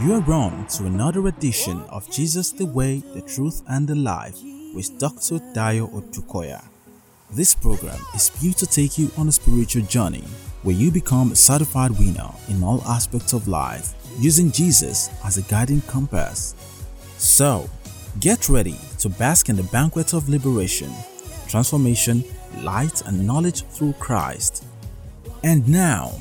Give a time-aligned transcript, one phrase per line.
[0.00, 4.38] You are on to another edition of Jesus the Way, the Truth, and the Life
[4.74, 5.38] with Dr.
[5.54, 6.64] Dayo Odukoya.
[7.30, 10.24] This program is built to take you on a spiritual journey
[10.62, 15.42] where you become a certified winner in all aspects of life using Jesus as a
[15.42, 16.54] guiding compass.
[17.18, 17.68] So,
[18.20, 20.90] get ready to bask in the banquet of liberation,
[21.48, 22.24] transformation,
[22.62, 24.64] light, and knowledge through Christ.
[25.42, 26.12] And now,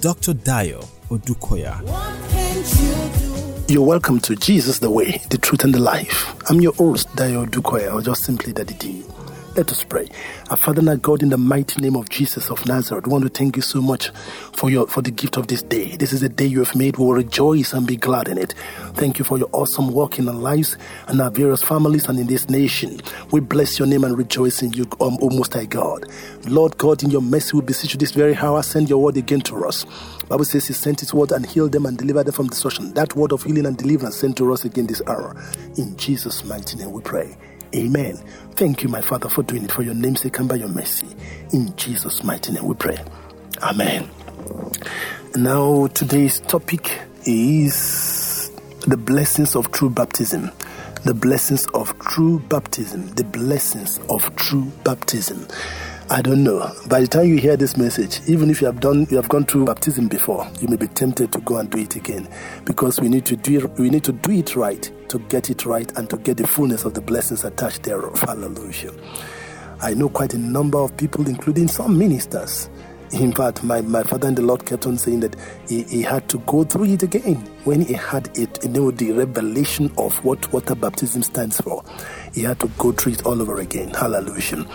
[0.00, 0.34] Dr.
[0.34, 1.80] Dayo Odukoya.
[3.68, 6.34] You're welcome to Jesus the Way, the Truth, and the Life.
[6.48, 9.04] I'm your host, Dayo Odukoya, or just simply Daddy D.
[9.54, 10.08] Let us pray.
[10.48, 13.28] Our Father our God, in the mighty name of Jesus of Nazareth, we want to
[13.28, 14.08] thank you so much
[14.54, 15.94] for your for the gift of this day.
[15.96, 16.96] This is a day you have made.
[16.96, 18.54] We will rejoice and be glad in it.
[18.94, 22.28] Thank you for your awesome work in our lives and our various families and in
[22.28, 23.02] this nation.
[23.30, 26.06] We bless your name and rejoice in you, um, O Most High God.
[26.46, 28.62] Lord God, in your mercy, we beseech you this very hour.
[28.62, 29.84] Send your word again to us.
[30.30, 32.94] Bible says he sent his word and healed them and delivered them from destruction.
[32.94, 35.36] That word of healing and deliverance sent to us again this hour.
[35.76, 37.36] In Jesus' mighty name we pray.
[37.74, 38.16] Amen.
[38.52, 41.06] Thank you, my Father, for doing it for your name's sake and by your mercy.
[41.52, 42.98] In Jesus' mighty name we pray.
[43.62, 44.10] Amen.
[45.34, 48.50] Now, today's topic is
[48.86, 50.50] the blessings of true baptism.
[51.04, 53.08] The blessings of true baptism.
[53.14, 55.48] The blessings of true baptism.
[56.12, 56.70] I don't know.
[56.88, 59.46] By the time you hear this message, even if you have done, you have gone
[59.46, 62.28] through baptism before, you may be tempted to go and do it again,
[62.66, 65.64] because we need to do it, we need to do it right to get it
[65.64, 68.20] right and to get the fullness of the blessings attached thereof.
[68.20, 68.92] Hallelujah.
[69.80, 72.68] I know quite a number of people, including some ministers.
[73.12, 75.34] In fact, my, my father in the Lord kept on saying that
[75.66, 79.12] he, he had to go through it again when he had it, you know, the
[79.12, 81.82] revelation of what water baptism stands for.
[82.34, 83.88] He had to go through it all over again.
[83.94, 84.66] Hallelujah.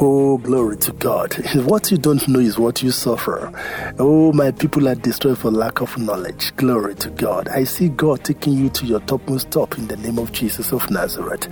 [0.00, 1.34] Oh, glory to God.
[1.66, 3.52] What you don't know is what you suffer.
[3.98, 6.54] Oh, my people are destroyed for lack of knowledge.
[6.56, 7.48] Glory to God.
[7.48, 10.90] I see God taking you to your topmost top in the name of Jesus of
[10.90, 11.46] Nazareth.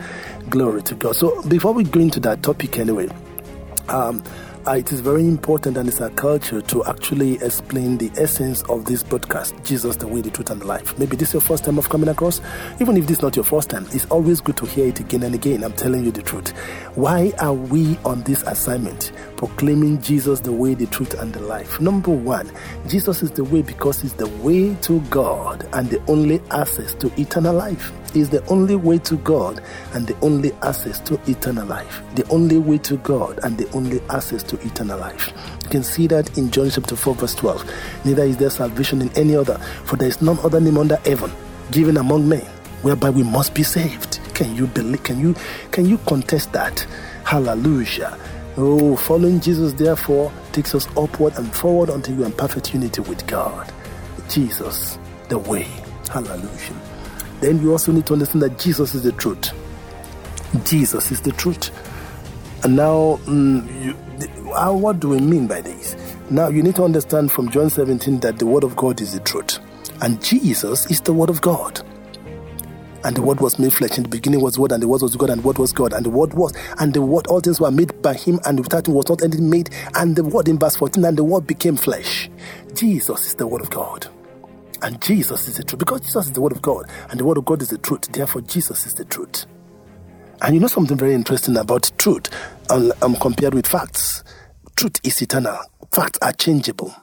[0.48, 1.16] Glory to God.
[1.16, 3.08] So, before we go into that topic, anyway,
[3.88, 4.24] um,
[4.66, 8.84] uh, it is very important and it's our culture to actually explain the essence of
[8.84, 10.98] this podcast Jesus, the way, the truth, and the life.
[10.98, 12.40] Maybe this is your first time of coming across.
[12.80, 15.22] Even if this is not your first time, it's always good to hear it again
[15.22, 15.64] and again.
[15.64, 16.50] I'm telling you the truth.
[16.94, 19.12] Why are we on this assignment?
[19.36, 21.80] Proclaiming Jesus, the way, the truth, and the life.
[21.80, 22.50] Number one,
[22.86, 27.10] Jesus is the way because it's the way to God and the only access to
[27.20, 29.62] eternal life is the only way to God
[29.92, 32.02] and the only access to eternal life.
[32.14, 35.32] The only way to God and the only access to eternal life.
[35.64, 38.04] You can see that in John chapter 4, verse 12.
[38.04, 41.30] Neither is there salvation in any other, for there is none other name under heaven
[41.70, 42.46] given among men
[42.82, 44.20] whereby we must be saved.
[44.34, 45.02] Can you believe?
[45.02, 45.34] Can you
[45.70, 46.80] can you contest that?
[47.24, 48.18] Hallelujah.
[48.56, 53.00] Oh, following Jesus, therefore, takes us upward and forward until you are in perfect unity
[53.02, 53.72] with God.
[54.28, 55.68] Jesus, the way.
[56.10, 56.79] Hallelujah
[57.40, 59.52] then you also need to understand that Jesus is the truth.
[60.64, 61.70] Jesus is the truth.
[62.64, 65.96] And now, mm, you, how, what do we mean by this?
[66.28, 69.20] Now, you need to understand from John 17 that the Word of God is the
[69.20, 69.58] truth.
[70.02, 71.80] And Jesus is the Word of God.
[73.02, 73.96] And the Word was made flesh.
[73.96, 75.94] In the beginning was Word, and the Word was God, and the Word was God,
[75.94, 76.52] and the Word was.
[76.78, 79.48] And the Word, all things were made by Him, and without Him was not anything
[79.48, 79.70] made.
[79.94, 82.28] And the Word in verse 14, and the Word became flesh.
[82.74, 84.08] Jesus is the Word of God.
[84.82, 85.78] And Jesus is the truth.
[85.78, 88.02] Because Jesus is the Word of God, and the Word of God is the truth.
[88.12, 89.46] Therefore, Jesus is the truth.
[90.42, 92.28] And you know something very interesting about truth
[92.70, 94.24] um, compared with facts?
[94.74, 95.58] Truth is eternal,
[95.92, 96.94] facts are changeable.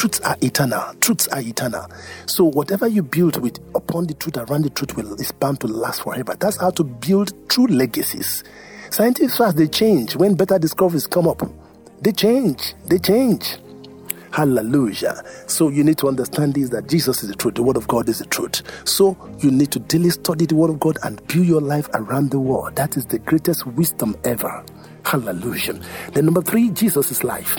[0.00, 0.94] Truths are eternal.
[1.00, 1.86] Truths are eternal.
[2.24, 5.66] So whatever you build with upon the truth, around the truth, will is bound to
[5.66, 6.34] last forever.
[6.40, 8.42] That's how to build true legacies.
[8.88, 11.42] Scientists they change when better discoveries come up.
[12.00, 12.72] They change.
[12.86, 13.58] They change.
[14.32, 15.22] Hallelujah.
[15.46, 18.08] So you need to understand this that Jesus is the truth, the Word of God
[18.08, 18.62] is the truth.
[18.88, 22.30] So you need to daily study the Word of God and build your life around
[22.30, 22.76] the Word.
[22.76, 24.64] That is the greatest wisdom ever.
[25.04, 25.80] Hallelujah.
[26.12, 27.56] Then, number three, Jesus is life.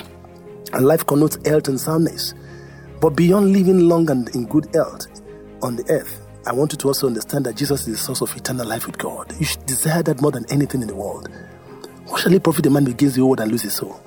[0.72, 2.34] And life connotes health and soundness.
[3.00, 5.06] But beyond living long and in good health
[5.60, 8.34] on the earth, I want you to also understand that Jesus is the source of
[8.34, 9.34] eternal life with God.
[9.38, 11.28] You should desire that more than anything in the world.
[12.06, 14.00] What shall it profit a man who gains the world and loses his soul?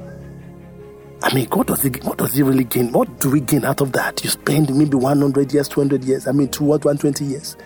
[1.25, 2.91] I mean, what does he, what does he really gain?
[2.91, 4.23] What do we gain out of that?
[4.23, 7.57] You spend maybe 100 years, 200 years, I mean, 200, 120 years.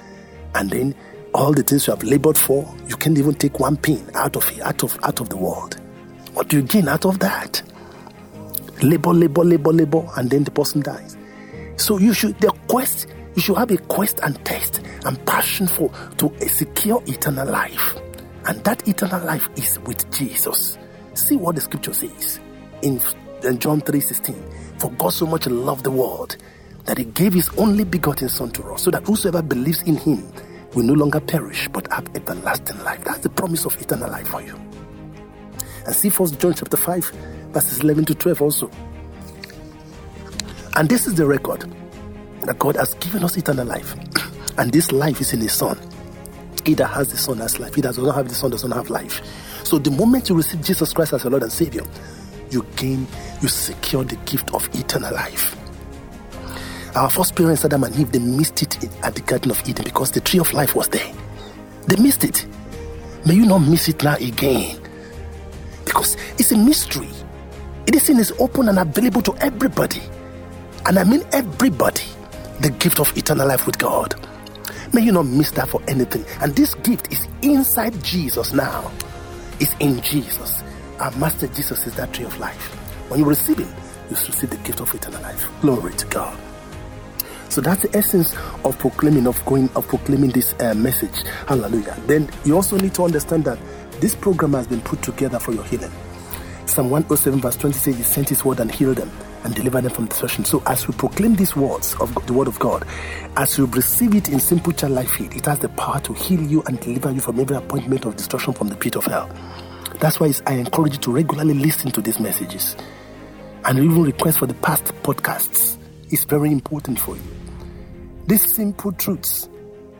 [0.55, 0.95] And then
[1.33, 4.49] all the things you have labored for, you can't even take one pin out of
[4.49, 5.77] it, out of, out of the world.
[6.33, 7.61] What do you gain out of that?
[8.81, 11.17] Labor, labor, labor, labor, and then the person dies.
[11.75, 15.91] So you should, the quest, you should have a quest and taste and passion for,
[16.19, 17.97] to secure eternal life.
[18.45, 20.77] And that eternal life is with Jesus.
[21.13, 22.39] See what the scripture says
[22.83, 23.01] in
[23.43, 24.35] in John 3:16.
[24.77, 26.37] For God so much loved the world
[26.85, 30.27] that he gave his only begotten son to us, so that whosoever believes in him
[30.73, 33.03] will no longer perish but have everlasting life.
[33.03, 34.55] That's the promise of eternal life for you.
[35.85, 37.05] And see first John chapter 5,
[37.51, 38.71] verses 11 to 12 also.
[40.75, 41.65] And this is the record
[42.43, 43.95] that God has given us eternal life.
[44.57, 45.77] and this life is in his son.
[46.65, 47.73] He that has the son has life.
[47.75, 49.21] He that does not have the son does not have life.
[49.63, 51.83] So the moment you receive Jesus Christ as your Lord and Savior,
[52.51, 53.07] you gain,
[53.41, 55.55] you secure the gift of eternal life.
[56.95, 60.11] Our first parents, Adam and Eve, they missed it at the Garden of Eden because
[60.11, 61.13] the tree of life was there.
[61.87, 62.45] They missed it.
[63.25, 64.79] May you not miss it now again.
[65.85, 67.09] Because it's a mystery.
[67.85, 70.01] It is in is open and available to everybody.
[70.85, 72.03] And I mean everybody.
[72.61, 74.15] The gift of eternal life with God.
[74.93, 76.25] May you not miss that for anything.
[76.41, 78.91] And this gift is inside Jesus now.
[79.59, 80.63] It's in Jesus.
[80.99, 82.73] Our Master Jesus is that tree of life.
[83.09, 83.73] When you receive Him,
[84.09, 85.49] you receive the gift of eternal life.
[85.61, 86.37] Glory to God.
[87.49, 88.35] So that's the essence
[88.65, 91.23] of proclaiming, of going, of proclaiming this uh, message.
[91.47, 91.97] Hallelujah.
[92.05, 93.57] Then you also need to understand that
[94.01, 95.91] this program has been put together for your healing.
[96.65, 99.09] Psalm 107 verse 20 says he sent his word and healed them
[99.43, 100.45] and delivered them from destruction.
[100.45, 102.85] So as we proclaim these words of the word of God,
[103.37, 106.41] as you receive it in simple child life feed, it has the power to heal
[106.41, 109.29] you and deliver you from every appointment of destruction from the pit of hell.
[109.99, 112.75] That's why I encourage you to regularly listen to these messages
[113.65, 115.77] and even request for the past podcasts.
[116.09, 117.21] It's very important for you.
[118.25, 119.49] These simple truths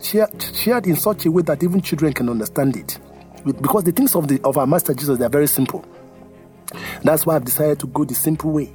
[0.02, 3.00] shared, in such a way that even children can understand it.
[3.46, 5.86] Because the things of, the, of our Master Jesus, they are very simple.
[7.04, 8.74] That's why I've decided to go the simple way.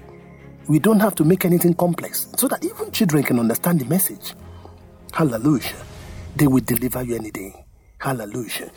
[0.69, 4.35] We don't have to make anything complex so that even children can understand the message.
[5.13, 5.77] Hallelujah.
[6.37, 7.65] They will deliver you any day.
[7.99, 8.71] Hallelujah.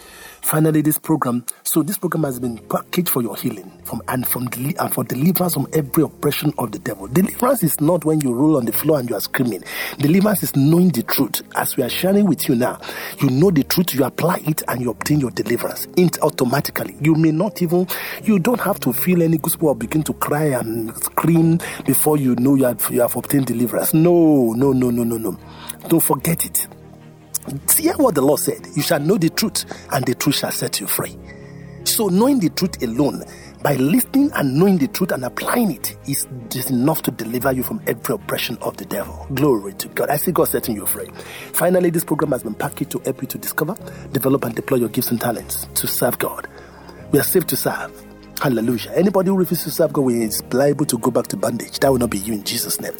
[0.47, 1.45] Finally, this program.
[1.63, 4.47] So this program has been packaged for your healing from and from
[4.79, 7.07] and for deliverance from every oppression of the devil.
[7.07, 9.61] Deliverance is not when you roll on the floor and you are screaming.
[9.97, 11.41] Deliverance is knowing the truth.
[11.57, 12.79] As we are sharing with you now,
[13.19, 13.93] you know the truth.
[13.93, 15.85] You apply it and you obtain your deliverance.
[15.97, 16.95] It automatically.
[17.01, 17.85] You may not even.
[18.23, 22.37] You don't have to feel any gospel or begin to cry and scream before you
[22.37, 23.93] know you have, you have obtained deliverance.
[23.93, 25.37] No, no, no, no, no, no.
[25.89, 26.67] Don't forget it.
[27.77, 28.67] Hear what the Lord said.
[28.75, 31.17] You shall know the truth, and the truth shall set you free.
[31.83, 33.23] So, knowing the truth alone,
[33.63, 37.63] by listening and knowing the truth and applying it, is just enough to deliver you
[37.63, 39.25] from every oppression of the devil.
[39.33, 40.09] Glory to God.
[40.09, 41.09] I see God setting you free.
[41.53, 43.75] Finally, this program has been packaged to help you to discover,
[44.11, 46.47] develop, and deploy your gifts and talents to serve God.
[47.11, 48.05] We are saved to serve.
[48.41, 48.91] Hallelujah.
[48.91, 51.79] Anybody who refuses to serve God will is liable to go back to bondage.
[51.79, 52.93] That will not be you in Jesus' name.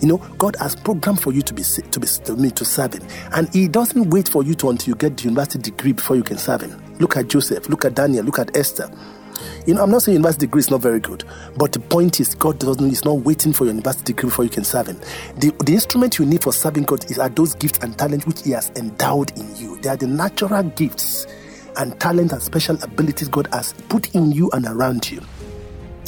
[0.00, 2.94] You know, God has programmed for you to be to be to me to serve
[2.94, 6.16] Him, and He doesn't wait for you to until you get the university degree before
[6.16, 6.82] you can serve Him.
[6.98, 7.68] Look at Joseph.
[7.68, 8.24] Look at Daniel.
[8.24, 8.90] Look at Esther.
[9.66, 11.24] You know, I'm not saying university degree is not very good,
[11.56, 14.50] but the point is, God doesn't is not waiting for your university degree before you
[14.50, 14.98] can serve Him.
[15.36, 18.42] The, the instrument you need for serving God is are those gifts and talents which
[18.42, 19.76] He has endowed in you.
[19.80, 21.26] They are the natural gifts
[21.76, 25.20] and talent and special abilities God has put in you and around you.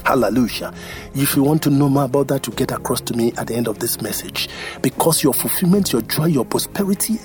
[0.05, 0.73] Hallelujah.
[1.15, 3.55] If you want to know more about that, you get across to me at the
[3.55, 4.49] end of this message.
[4.83, 7.19] Because your fulfillment, your joy, your prosperity,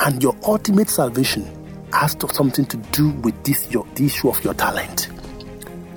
[0.00, 1.46] and your ultimate salvation
[1.92, 5.08] has to, something to do with this, your, the issue of your talent.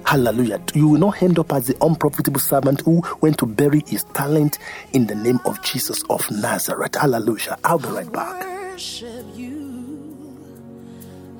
[0.05, 0.61] Hallelujah.
[0.75, 4.59] You will not end up as the unprofitable servant who went to bury his talent
[4.93, 6.95] in the name of Jesus of Nazareth.
[6.95, 7.57] Hallelujah.
[7.63, 8.43] I'll be right back.
[8.43, 10.37] I worship you.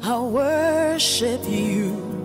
[0.02, 2.25] I worship you.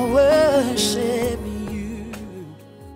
[0.00, 1.38] Worship
[1.70, 2.06] you.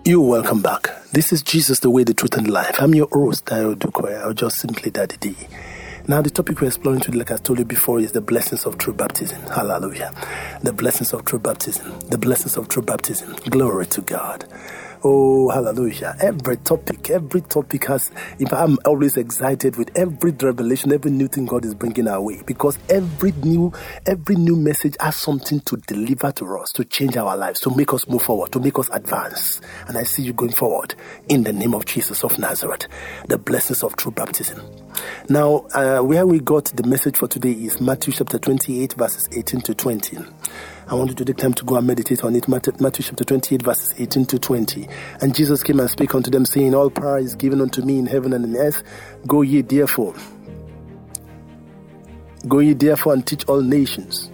[0.03, 0.89] You're welcome back.
[1.11, 2.81] This is Jesus, the way, the truth, and life.
[2.81, 5.35] I'm your host, Dayo or just simply Daddy D.
[6.07, 8.79] Now, the topic we're exploring today, like I told you before, is the blessings of
[8.79, 9.39] true baptism.
[9.43, 10.11] Hallelujah.
[10.63, 11.99] The blessings of true baptism.
[12.09, 13.35] The blessings of true baptism.
[13.47, 14.45] Glory to God.
[15.03, 16.15] Oh, hallelujah.
[16.19, 21.45] Every topic, every topic has, if I'm always excited with every revelation, every new thing
[21.45, 23.71] God is bringing our way because every new,
[24.07, 27.93] every new message has something to deliver to us, to change our lives, to make
[27.93, 29.61] us move forward, to make us advance.
[29.87, 30.95] And I see you going forward
[31.29, 32.87] in the name of Jesus of Nazareth,
[33.27, 34.59] the blessings of true baptism.
[35.29, 39.61] Now, uh, where we got the message for today is Matthew chapter 28, verses 18
[39.61, 40.17] to 20.
[40.89, 42.47] I want you to take time to go and meditate on it.
[42.47, 44.87] Matthew, chapter 28, verses 18 to 20.
[45.19, 48.05] And Jesus came and spake unto them, saying, All power is given unto me in
[48.05, 48.83] heaven and in earth.
[49.27, 50.15] Go ye therefore.
[52.47, 54.31] Go ye therefore and teach all nations,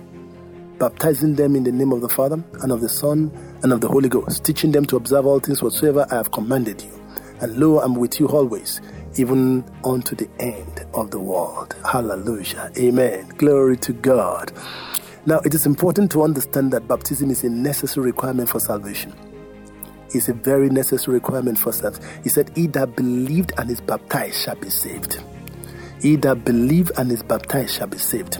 [0.77, 3.31] baptizing them in the name of the Father and of the Son
[3.63, 6.83] and of the Holy Ghost, teaching them to observe all things whatsoever I have commanded
[6.83, 7.01] you.
[7.41, 8.79] And lo, I'm with you always,
[9.15, 11.75] even unto the end of the world.
[11.91, 12.71] Hallelujah.
[12.77, 13.29] Amen.
[13.37, 14.51] Glory to God.
[15.25, 19.13] Now, it is important to understand that baptism is a necessary requirement for salvation.
[20.09, 22.05] It's a very necessary requirement for salvation.
[22.23, 25.23] He said, He that believed and is baptized shall be saved.
[26.01, 28.37] He that believe and is baptized shall be saved.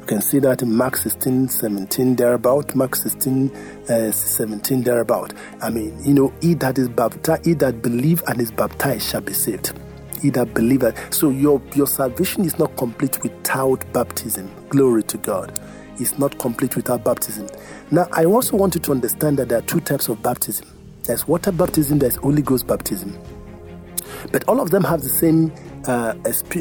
[0.00, 2.74] You can see that in Mark 16, 17, thereabout.
[2.74, 3.50] Mark 16,
[3.88, 5.32] uh, 17, thereabout.
[5.62, 9.22] I mean, you know, he that is baptized, he that believe and is baptized shall
[9.22, 9.72] be saved.
[10.20, 10.84] He that believe.
[11.08, 14.50] So your, your salvation is not complete without baptism.
[14.68, 15.58] Glory to God
[15.98, 17.48] is not complete without baptism.
[17.90, 20.68] Now, I also want you to understand that there are two types of baptism
[21.06, 23.16] there's water baptism, there's Holy Ghost baptism.
[24.32, 25.52] But all of them have the same
[25.86, 26.14] uh,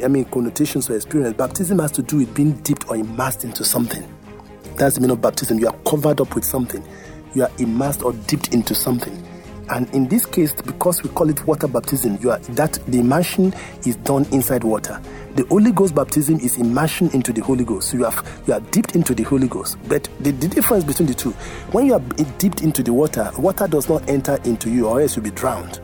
[0.04, 1.36] I mean, connotations or experience.
[1.36, 4.04] Baptism has to do with being dipped or immersed into something.
[4.78, 5.58] That's the meaning of baptism.
[5.58, 6.84] You are covered up with something,
[7.34, 9.26] you are immersed or dipped into something.
[9.70, 13.54] And in this case, because we call it water baptism, you are that the immersion
[13.86, 15.02] is done inside water.
[15.36, 17.94] The Holy Ghost baptism is immersion into the Holy Ghost.
[17.94, 19.78] You have you are dipped into the Holy Ghost.
[19.88, 21.32] But the, the difference between the two,
[21.72, 22.00] when you are
[22.38, 25.80] dipped into the water, water does not enter into you, or else you'll be drowned.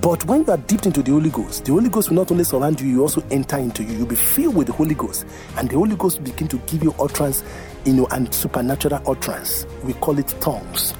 [0.00, 2.44] But when you are dipped into the Holy Ghost, the Holy Ghost will not only
[2.44, 3.96] surround you, you also enter into you.
[3.96, 5.26] You'll be filled with the Holy Ghost.
[5.56, 7.42] And the Holy Ghost will begin to give you utterance,
[7.84, 9.66] you know, and supernatural utterance.
[9.82, 10.94] We call it tongues.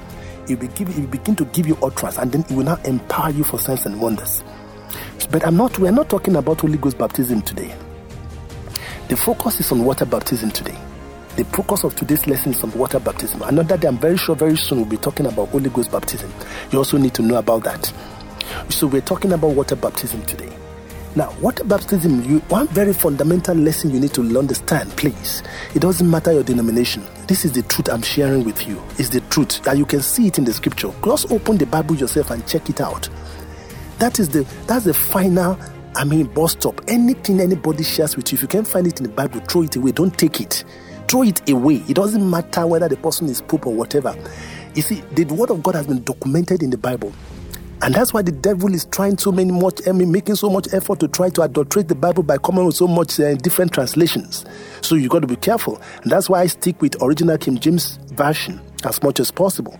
[0.51, 3.29] It will, give, will begin to give you utterance, and then it will now empower
[3.29, 4.43] you for signs and wonders.
[5.31, 7.73] But I'm not, we're not talking about Holy Ghost baptism today.
[9.07, 10.77] The focus is on water baptism today.
[11.37, 13.41] The focus of today's lesson is on water baptism.
[13.43, 16.31] Another day, I'm very sure very soon we'll be talking about Holy Ghost baptism.
[16.71, 17.91] You also need to know about that.
[18.67, 20.51] So we're talking about water baptism today.
[21.13, 25.43] Now, water baptism, you, one very fundamental lesson you need to understand, please.
[25.75, 27.03] It doesn't matter your denomination.
[27.27, 28.81] This is the truth I'm sharing with you.
[28.97, 29.65] It's the truth.
[29.67, 30.89] And you can see it in the scripture.
[31.03, 33.09] Just open the Bible yourself and check it out.
[33.99, 35.59] That is the that's the final,
[35.95, 36.79] I mean, bus stop.
[36.87, 39.75] Anything anybody shares with you, if you can't find it in the Bible, throw it
[39.75, 39.91] away.
[39.91, 40.63] Don't take it.
[41.09, 41.83] Throw it away.
[41.89, 44.15] It doesn't matter whether the person is pope or whatever.
[44.75, 47.11] You see, the word of God has been documented in the Bible.
[47.83, 50.71] And that's why the devil is trying so many much, I mean, making so much
[50.71, 54.45] effort to try to adulterate the Bible by coming with so much uh, different translations.
[54.81, 55.81] So you got to be careful.
[56.03, 59.79] And that's why I stick with original King James version as much as possible.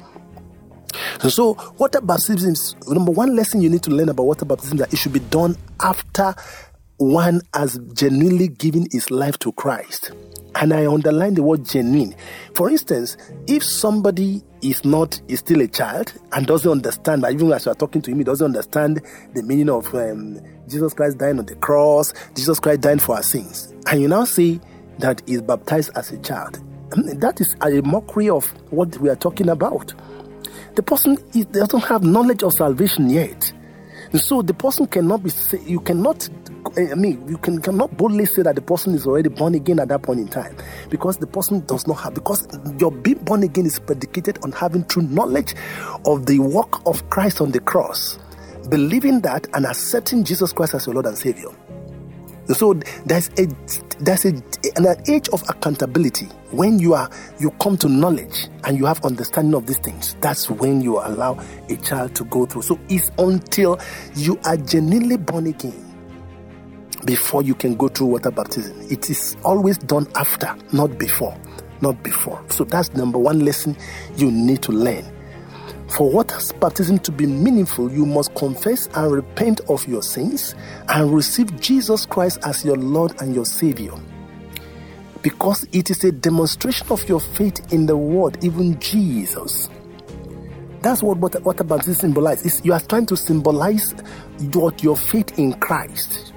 [1.30, 4.92] So, water baptism is number one lesson you need to learn about water baptism that
[4.92, 6.36] it should be done after
[6.98, 10.12] one has genuinely given his life to Christ.
[10.56, 12.16] And I underline the word genuine.
[12.56, 13.16] For instance,
[13.48, 17.76] if somebody is not is still a child and doesn't understand, even as you are
[17.76, 19.02] talking to him, he doesn't understand
[19.34, 23.24] the meaning of um, Jesus Christ dying on the cross, Jesus Christ dying for our
[23.24, 24.60] sins, and you now say
[25.00, 26.60] that he's baptized as a child,
[26.92, 29.94] that is a mockery of what we are talking about.
[30.76, 33.52] The person is, doesn't have knowledge of salvation yet.
[34.14, 35.32] So the person cannot be,
[35.66, 36.30] you cannot
[36.78, 39.90] I mean, you can cannot boldly say that the person is already born again at
[39.90, 40.56] that point in time
[40.90, 42.48] because the person does not have, because
[42.80, 45.56] your being born again is predicated on having true knowledge
[46.06, 48.18] of the work of Christ on the cross,
[48.70, 51.50] believing that and accepting Jesus Christ as your Lord and Savior.
[52.54, 52.74] So
[53.06, 53.48] there's a
[54.00, 54.34] there's a
[54.76, 59.54] an age of accountability when you are you come to knowledge and you have understanding
[59.54, 60.16] of these things.
[60.22, 61.40] That's when you allow
[61.70, 62.64] a child to go through.
[62.64, 63.80] So it's until
[64.16, 65.88] you are genuinely born again
[67.06, 68.80] before you can go through water baptism.
[68.92, 71.38] It is always done after, not before.
[71.82, 72.44] Not before.
[72.50, 73.76] So that's number one lesson
[74.16, 75.04] you need to learn.
[75.92, 80.56] For water baptism to be meaningful, you must confess and repent of your sins
[80.88, 83.92] and receive Jesus Christ as your Lord and your Savior.
[85.22, 89.70] Because it is a demonstration of your faith in the Word, even Jesus.
[90.82, 92.62] That's what water, water baptism symbolizes.
[92.64, 93.94] You are trying to symbolize
[94.54, 96.32] what your faith in Christ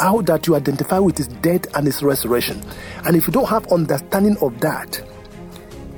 [0.00, 2.60] how that you identify with his death and his resurrection.
[3.04, 5.00] And if you don't have understanding of that,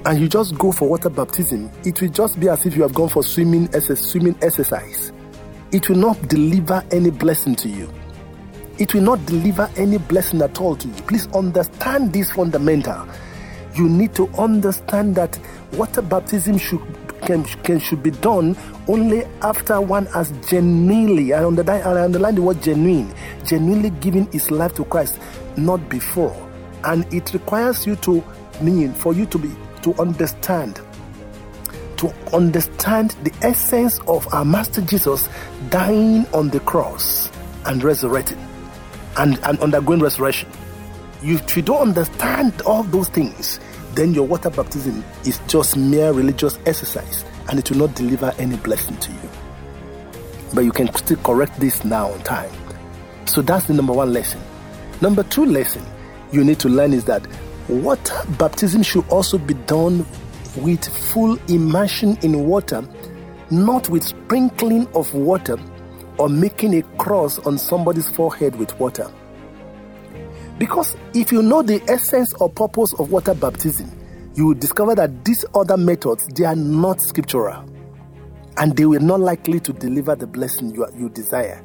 [0.07, 2.95] and you just go for water baptism, it will just be as if you have
[2.95, 5.13] gone for swimming as a swimming exercise.
[5.73, 7.93] It will not deliver any blessing to you.
[8.79, 10.95] It will not deliver any blessing at all to you.
[11.03, 13.05] Please understand this fundamental.
[13.75, 15.41] You need to understand that
[15.73, 16.81] water baptism should
[17.23, 22.43] can, can should be done only after one has genuinely, I underline, I underline the
[22.43, 23.13] word genuine,
[23.45, 25.19] genuinely giving his life to Christ,
[25.57, 26.37] not before.
[26.85, 28.23] And it requires you to
[28.61, 29.51] mean for you to be
[29.87, 30.81] to understand
[31.97, 35.29] to understand the essence of our Master Jesus
[35.71, 37.31] dying on the cross
[37.65, 38.45] and resurrecting
[39.17, 40.51] and, and undergoing resurrection.
[41.23, 43.61] If you don't understand all those things,
[43.95, 48.57] then your water baptism is just mere religious exercise and it will not deliver any
[48.57, 49.31] blessing to you.
[50.53, 52.53] But you can still correct this now on time.
[53.25, 54.41] So that's the number one lesson.
[55.01, 55.83] Number two lesson
[56.33, 57.27] you need to learn is that
[57.69, 60.07] water baptism should also be done
[60.57, 62.87] with full immersion in water,
[63.51, 65.59] not with sprinkling of water
[66.19, 69.11] or making a cross on somebody's forehead with water.
[70.59, 73.91] Because if you know the essence or purpose of water baptism,
[74.35, 77.65] you will discover that these other methods they are not scriptural
[78.59, 81.63] and they were not likely to deliver the blessing you, you desire.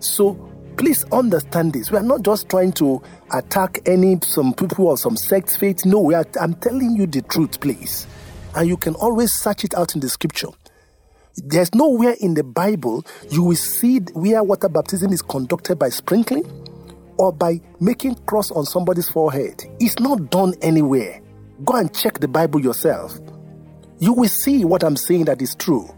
[0.00, 1.90] So please understand this.
[1.90, 3.02] We are not just trying to
[3.32, 5.84] attack any some people or some sect faith.
[5.84, 8.06] No, we are, I'm telling you the truth, please.
[8.54, 10.48] And you can always search it out in the scripture.
[11.36, 16.44] There's nowhere in the Bible you will see where water baptism is conducted by sprinkling
[17.18, 19.64] or by making cross on somebody's forehead.
[19.78, 21.20] It's not done anywhere.
[21.64, 23.18] Go and check the Bible yourself.
[23.98, 25.88] You will see what I'm saying that is true.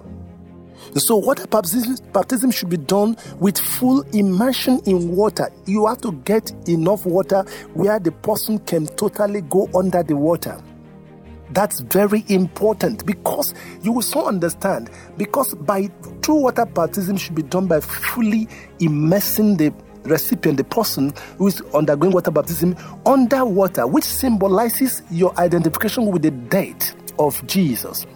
[0.94, 5.50] So, water baptism, should be done with full immersion in water.
[5.66, 10.60] You have to get enough water where the person can totally go under the water.
[11.50, 14.90] That's very important because you will so understand.
[15.16, 15.88] Because by
[16.22, 18.48] true water baptism should be done by fully
[18.80, 19.72] immersing the
[20.04, 22.76] recipient, the person who is undergoing water baptism,
[23.06, 28.06] under water, which symbolizes your identification with the death of Jesus.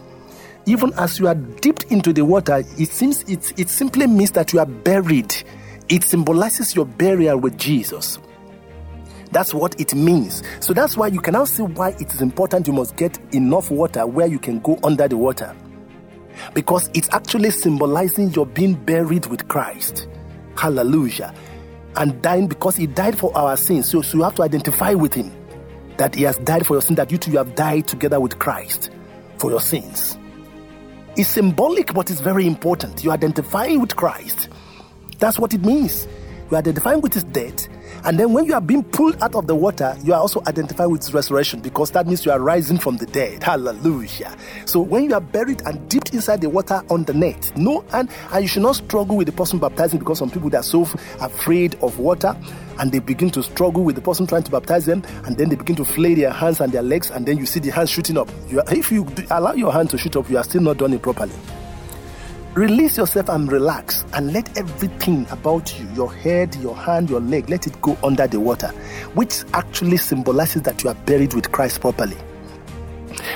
[0.66, 4.52] Even as you are dipped into the water, it seems it, it simply means that
[4.52, 5.35] you are buried.
[5.88, 8.19] It symbolizes your burial with Jesus.
[9.33, 10.42] That's what it means.
[10.61, 13.71] So that's why you can now see why it is important you must get enough
[13.71, 15.56] water where you can go under the water.
[16.54, 20.06] Because it's actually symbolizing your being buried with Christ.
[20.56, 21.34] Hallelujah.
[21.97, 23.91] And dying because he died for our sins.
[23.91, 25.32] So, so you have to identify with him
[25.97, 28.91] that he has died for your sin, that you too have died together with Christ
[29.39, 30.19] for your sins.
[31.15, 33.05] It's symbolic, but it's very important.
[33.05, 34.49] You identify with Christ.
[35.19, 36.09] That's what it means.
[36.51, 37.69] You identify with his death
[38.04, 40.88] and then when you are being pulled out of the water, you are also identified
[40.88, 43.45] with resurrection because that means you are rising from the dead.
[43.45, 44.36] Hallelujah.
[44.67, 48.10] So when you are buried and dipped inside the water on the net, no, and,
[48.32, 50.82] and you should not struggle with the person baptizing because some people are so
[51.21, 52.36] afraid of water
[52.80, 55.56] and they begin to struggle with the person trying to baptize them and then they
[55.56, 58.19] begin to flay their hands and their legs and then you see the hands shooting
[58.19, 58.28] up.
[58.49, 61.02] You if you allow your hand to shoot up, you are still not done it
[61.02, 61.32] properly.
[62.54, 67.49] Release yourself and relax and let everything about you, your head, your hand, your leg,
[67.49, 68.69] let it go under the water,
[69.15, 72.19] which actually symbolizes that you are buried with Christ properly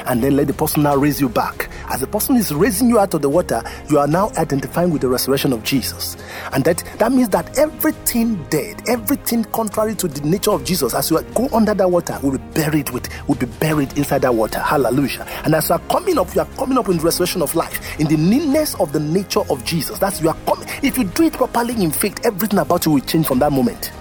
[0.09, 1.69] and then let the person now raise you back.
[1.88, 5.03] As the person is raising you out of the water, you are now identifying with
[5.03, 6.16] the resurrection of Jesus.
[6.53, 11.11] And that, that means that everything dead, everything contrary to the nature of Jesus, as
[11.11, 14.59] you go under that water, will be buried with, will be buried inside that water.
[14.59, 15.27] Hallelujah.
[15.45, 18.01] And as you are coming up, you are coming up in the resurrection of life,
[18.01, 19.99] in the newness of the nature of Jesus.
[19.99, 20.69] That's you are coming.
[20.83, 23.92] If you do it properly in faith, everything about you will change from that moment.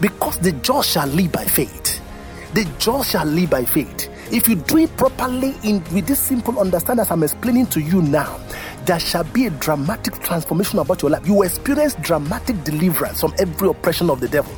[0.00, 2.00] Because the just shall live by faith.
[2.54, 4.08] The just shall live by faith.
[4.32, 8.00] If you do it properly in with this simple understanding as I'm explaining to you
[8.00, 8.38] now,
[8.84, 11.26] there shall be a dramatic transformation about your life.
[11.26, 14.54] You will experience dramatic deliverance from every oppression of the devil.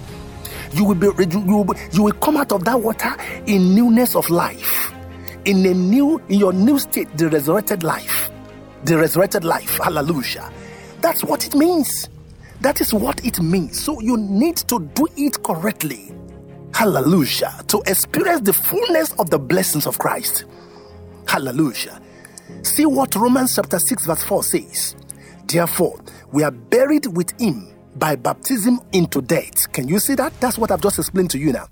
[0.72, 4.28] You will be you will, you will come out of that water in newness of
[4.28, 4.92] life,
[5.46, 8.30] in a new in your new state, the resurrected life,
[8.84, 9.78] the resurrected life.
[9.78, 10.52] Hallelujah.
[11.00, 12.10] That's what it means.
[12.60, 13.82] That is what it means.
[13.82, 16.12] So you need to do it correctly.
[16.74, 17.52] Hallelujah.
[17.68, 20.44] To experience the fullness of the blessings of Christ.
[21.26, 22.00] Hallelujah.
[22.62, 24.96] See what Romans chapter 6, verse 4 says.
[25.46, 26.00] Therefore,
[26.32, 29.70] we are buried with him by baptism into death.
[29.72, 30.32] Can you see that?
[30.40, 31.68] That's what I've just explained to you now.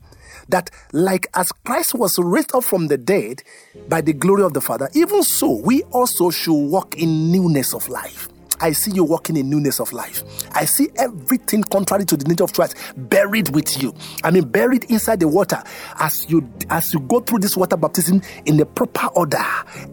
[0.48, 3.42] That, like as Christ was raised up from the dead
[3.88, 7.88] by the glory of the Father, even so we also should walk in newness of
[7.88, 8.28] life.
[8.60, 10.22] I see you walking in newness of life.
[10.52, 13.94] I see everything contrary to the nature of Christ buried with you.
[14.22, 15.62] I mean, buried inside the water
[15.98, 19.42] as you as you go through this water baptism in the proper order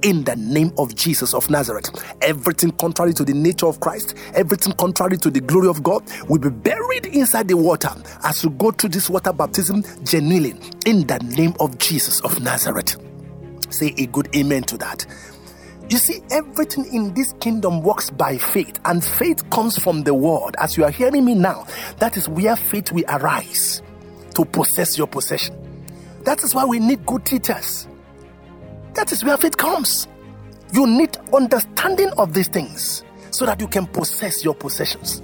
[0.04, 1.90] in the name of Jesus of Nazareth.
[2.22, 6.40] Everything contrary to the nature of Christ, everything contrary to the glory of God will
[6.40, 7.90] be buried inside the water
[8.24, 10.52] as you go through this water baptism genuinely
[10.86, 12.98] in the name of Jesus of Nazareth.
[13.70, 15.06] Say a good amen to that.
[15.90, 20.56] You see, everything in this kingdom works by faith, and faith comes from the word.
[20.60, 21.66] As you are hearing me now,
[22.00, 23.82] that is where faith will arise
[24.36, 25.56] to possess your possession.
[26.26, 27.88] That is why we need good teachers.
[28.96, 30.08] That is where faith comes.
[30.74, 35.22] You need understanding of these things so that you can possess your possessions.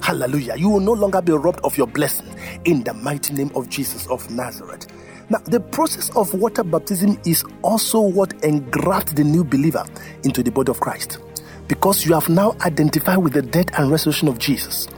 [0.00, 0.56] Hallelujah.
[0.56, 2.26] You will no longer be robbed of your blessing
[2.64, 4.86] in the mighty name of Jesus of Nazareth.
[5.32, 9.82] Now, the process of water baptism is also what engrafts the new believer
[10.24, 11.20] into the body of Christ
[11.68, 14.88] because you have now identified with the death and resurrection of Jesus.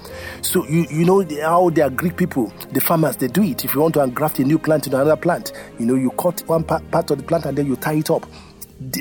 [0.42, 3.64] So you you know how are Greek people, the farmers, they do it.
[3.64, 6.42] If you want to engraft a new plant into another plant, you know you cut
[6.48, 8.28] one part, part of the plant and then you tie it up.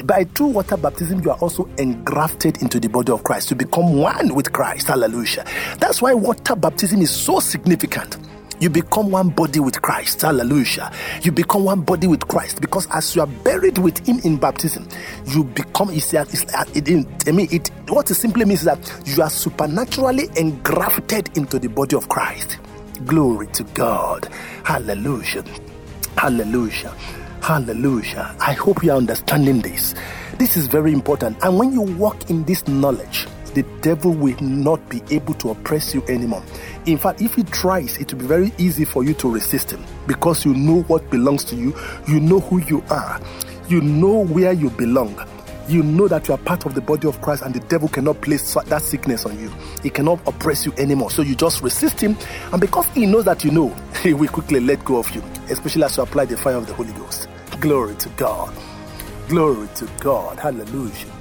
[0.05, 3.95] By true water baptism, you are also engrafted into the body of Christ to become
[3.95, 4.85] one with Christ.
[4.85, 5.45] Hallelujah.
[5.79, 8.17] That's why water baptism is so significant
[8.59, 10.21] you become one body with Christ.
[10.21, 10.91] Hallelujah.
[11.21, 14.87] You become one body with Christ because as you are buried with Him in baptism,
[15.27, 15.89] you become.
[15.91, 21.35] It's, it, I mean, it, what it simply means is that you are supernaturally engrafted
[21.37, 22.57] into the body of Christ.
[23.05, 24.25] Glory to God.
[24.63, 25.43] Hallelujah.
[26.17, 26.95] Hallelujah.
[27.41, 28.35] Hallelujah.
[28.39, 29.93] I hope you are understanding this.
[30.37, 31.37] This is very important.
[31.43, 35.93] And when you walk in this knowledge, the devil will not be able to oppress
[35.93, 36.43] you anymore.
[36.85, 39.83] In fact, if he tries, it will be very easy for you to resist him
[40.05, 41.73] because you know what belongs to you,
[42.07, 43.21] you know who you are,
[43.69, 45.17] you know where you belong.
[45.69, 48.19] You know that you are part of the body of Christ and the devil cannot
[48.19, 49.49] place that sickness on you.
[49.81, 51.09] He cannot oppress you anymore.
[51.09, 52.17] So you just resist him.
[52.51, 53.69] And because he knows that you know,
[54.03, 56.73] he will quickly let go of you, especially as you apply the fire of the
[56.73, 57.29] Holy Ghost.
[57.61, 58.53] Glory to God.
[59.29, 60.37] Glory to God.
[60.37, 61.13] Hallelujah.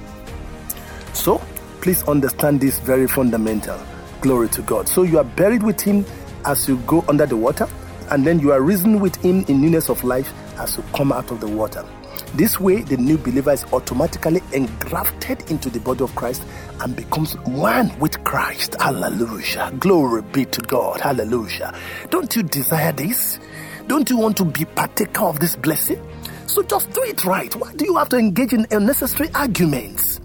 [1.13, 1.41] So,
[1.79, 3.79] please understand this very fundamental.
[4.23, 4.87] Glory to God.
[4.87, 6.05] So you are buried with him
[6.45, 7.67] as you go under the water,
[8.09, 11.29] and then you are risen with him in newness of life as you come out
[11.29, 11.85] of the water.
[12.33, 16.41] This way, the new believer is automatically engrafted into the body of Christ
[16.79, 18.77] and becomes one with Christ.
[18.79, 19.73] Hallelujah.
[19.79, 21.01] Glory be to God.
[21.01, 21.77] Hallelujah.
[22.09, 23.41] Don't you desire this?
[23.87, 26.01] Don't you want to be partaker of this blessing?
[26.47, 27.53] So just do it right.
[27.57, 30.21] Why do you have to engage in unnecessary arguments?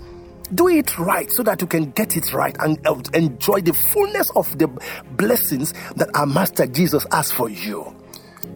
[0.55, 4.31] Do it right so that you can get it right and uh, enjoy the fullness
[4.31, 4.69] of the
[5.13, 7.95] blessings that our Master Jesus has for you.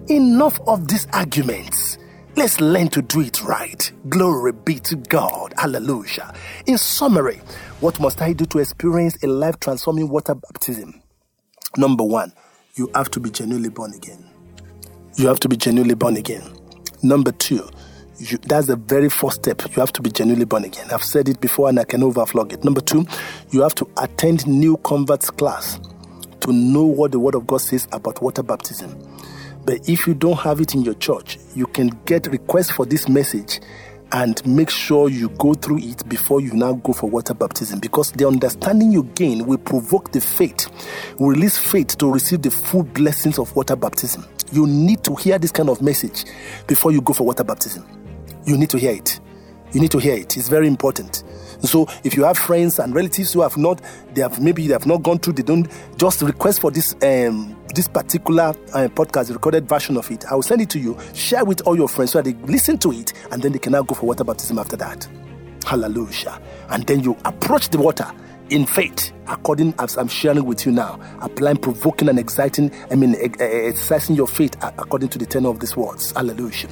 [0.08, 1.98] Enough of these arguments.
[2.34, 3.92] Let's learn to do it right.
[4.08, 5.52] Glory be to God.
[5.58, 6.32] Hallelujah.
[6.66, 7.40] In summary,
[7.80, 11.02] what must I do to experience a life transforming water baptism?
[11.76, 12.32] Number one,
[12.74, 14.24] you have to be genuinely born again.
[15.16, 16.42] You have to be genuinely born again.
[17.02, 17.68] Number two,
[18.30, 19.62] you, that's the very first step.
[19.62, 20.90] You have to be genuinely born again.
[20.90, 22.64] I've said it before and I can overflog it.
[22.64, 23.06] Number two,
[23.50, 25.80] you have to attend new converts class
[26.40, 28.96] to know what the Word of God says about water baptism.
[29.64, 33.08] But if you don't have it in your church, you can get requests for this
[33.08, 33.60] message
[34.12, 38.12] and make sure you go through it before you now go for water baptism because
[38.12, 40.68] the understanding you gain will provoke the faith,
[41.18, 44.26] will release faith to receive the full blessings of water baptism.
[44.52, 46.24] You need to hear this kind of message
[46.66, 48.01] before you go for water baptism
[48.44, 49.20] you need to hear it.
[49.72, 50.36] You need to hear it.
[50.36, 51.24] It's very important.
[51.62, 53.80] So if you have friends and relatives who have not,
[54.12, 57.56] they have maybe they have not gone through, they don't just request for this um,
[57.74, 60.24] this particular uh, podcast, recorded version of it.
[60.26, 60.98] I will send it to you.
[61.14, 63.72] Share with all your friends so that they listen to it, and then they can
[63.72, 65.08] now go for water baptism after that.
[65.64, 66.40] Hallelujah!
[66.68, 68.10] And then you approach the water
[68.50, 72.72] in faith, according as I'm sharing with you now, applying provoking and exciting.
[72.90, 76.10] I mean, exercising your faith according to the tenor of these words.
[76.10, 76.68] Hallelujah!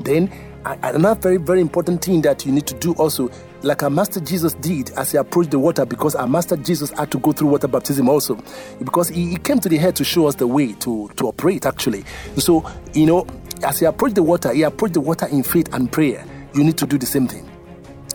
[0.00, 0.30] Then
[0.64, 3.28] another very very important thing that you need to do also
[3.62, 7.10] like our master jesus did as he approached the water because our master jesus had
[7.10, 8.38] to go through water baptism also.
[8.78, 12.04] Because he, came to the head to show us the way to to operate actually.
[12.36, 13.26] So you know
[13.64, 16.24] as he approached the water he approached the water in faith and prayer.
[16.54, 17.48] You need to do the same thing.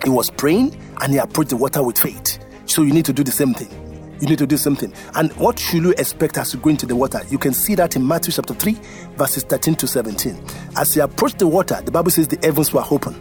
[0.04, 2.38] He was praying and he approached the water with faith.
[2.66, 3.87] So you need to do the same thing
[4.20, 4.92] you need to do something.
[5.14, 7.20] And what should you expect as you go into the water?
[7.30, 8.72] You can see that in Matthew chapter 3,
[9.16, 10.42] verses 13 to 17.
[10.76, 13.20] As you approach the water, the Bible says the heavens were open.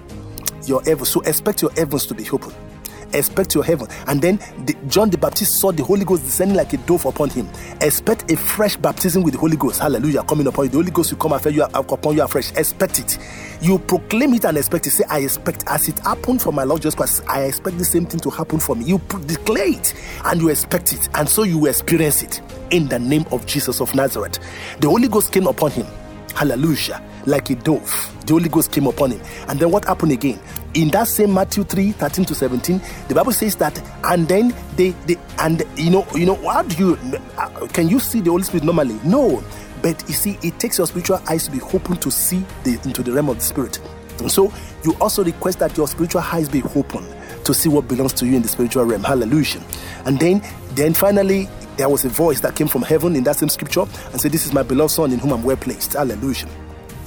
[0.65, 2.53] Your heavens, so expect your heavens to be open.
[3.13, 3.87] Expect your heaven.
[4.07, 7.29] And then the, John the Baptist saw the Holy Ghost descending like a dove upon
[7.29, 7.47] him.
[7.81, 9.79] Expect a fresh baptism with the Holy Ghost.
[9.79, 10.23] Hallelujah.
[10.23, 10.69] Coming upon you.
[10.71, 12.51] The Holy Ghost will come after you uh, upon you afresh.
[12.53, 13.17] Expect it.
[13.61, 14.91] You proclaim it and expect it.
[14.91, 18.05] Say, I expect as it happened for my Lord Jesus Christ, I expect the same
[18.05, 18.85] thing to happen for me.
[18.85, 19.93] You declare it
[20.25, 23.93] and you expect it, and so you experience it in the name of Jesus of
[23.95, 24.39] Nazareth.
[24.79, 25.87] The Holy Ghost came upon him.
[26.35, 27.01] Hallelujah.
[27.25, 28.13] Like a dove.
[28.25, 29.21] The Holy Ghost came upon him.
[29.47, 30.39] And then what happened again?
[30.77, 34.91] In that same Matthew 3 13 to 17, the Bible says that, and then they,
[35.07, 38.43] they and you know, you know, how do you uh, can you see the Holy
[38.43, 38.99] Spirit normally?
[39.03, 39.43] No.
[39.81, 43.01] But you see, it takes your spiritual eyes to be open to see the, into
[43.01, 43.79] the realm of the Spirit.
[44.19, 47.05] And so you also request that your spiritual eyes be open
[47.43, 49.03] to see what belongs to you in the spiritual realm.
[49.03, 49.61] Hallelujah.
[50.05, 53.49] And then, then finally, there was a voice that came from heaven in that same
[53.49, 55.93] scripture and said, This is my beloved son in whom I'm well placed.
[55.93, 56.47] Hallelujah.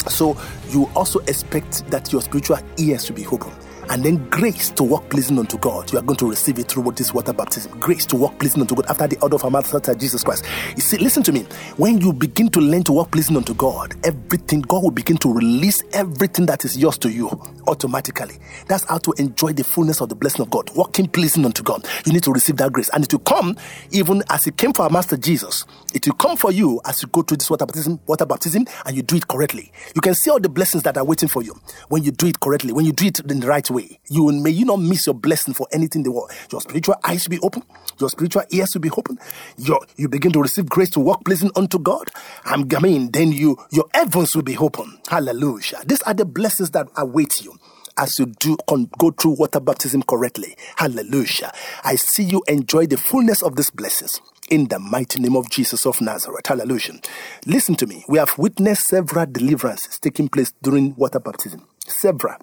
[0.08, 0.36] So
[0.68, 3.52] you also expect that your spiritual ears to be open
[3.90, 5.92] and then grace to walk pleasing unto God.
[5.92, 7.78] You are going to receive it through this water baptism.
[7.80, 10.44] Grace to walk pleasing unto God after the order of our Master Jesus Christ.
[10.76, 11.40] You see, listen to me.
[11.76, 15.32] When you begin to learn to walk pleasing unto God, everything, God will begin to
[15.32, 17.28] release everything that is yours to you
[17.66, 18.36] automatically.
[18.68, 20.70] That's how to enjoy the fullness of the blessing of God.
[20.76, 21.84] Walking pleasing unto God.
[22.06, 22.90] You need to receive that grace.
[22.90, 23.56] And it will come
[23.90, 25.66] even as it came for our Master Jesus.
[25.92, 28.96] It will come for you as you go through this water baptism, water baptism, and
[28.96, 29.72] you do it correctly.
[29.94, 31.54] You can see all the blessings that are waiting for you
[31.88, 33.98] when you do it correctly, when you do it in the right way.
[34.08, 36.30] You may you not miss your blessing for anything in the world.
[36.52, 37.62] Your spiritual eyes should be open,
[37.98, 39.18] your spiritual ears should be open.
[39.56, 42.10] Your you begin to receive grace to walk pleasing unto God.
[42.44, 44.98] I'm, I mean, then you your heavens will be open.
[45.08, 45.82] Hallelujah.
[45.86, 47.58] These are the blessings that await you
[47.96, 48.56] as you do
[48.98, 50.56] go through water baptism correctly.
[50.76, 51.52] Hallelujah.
[51.84, 55.86] I see you enjoy the fullness of these blessings in the mighty name of Jesus
[55.86, 56.46] of Nazareth.
[56.46, 57.00] Hallelujah.
[57.46, 58.04] Listen to me.
[58.08, 61.66] We have witnessed several deliverances taking place during water baptism.
[61.86, 62.36] Several.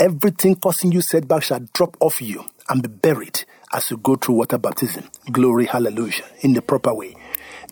[0.00, 4.34] Everything causing you setback shall drop off you and be buried as you go through
[4.36, 5.08] water baptism.
[5.30, 7.14] Glory, hallelujah, in the proper way.